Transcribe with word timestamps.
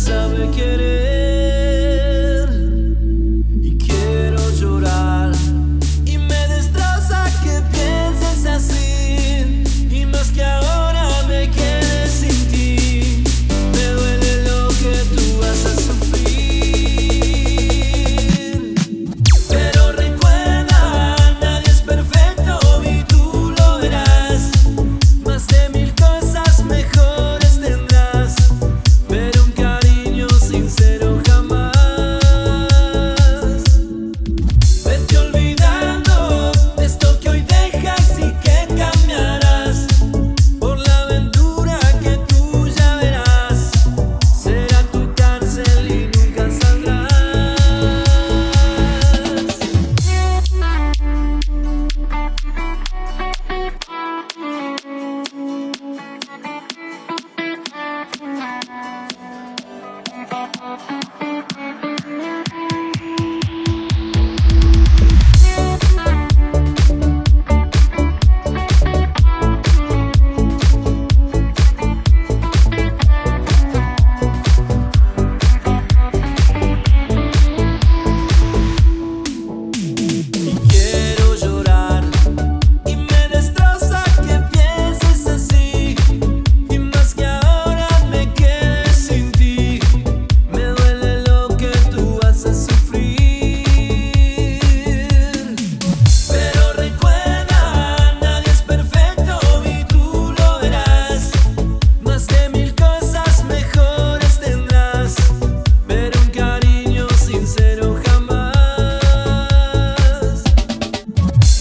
sabe 0.00 0.48
quiere 0.50 0.89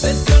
Let's 0.00 0.22
go. 0.30 0.37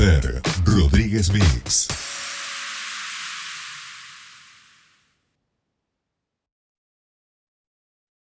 Fer 0.00 0.40
Rodríguez 0.64 1.28
Mix. 1.28 2.09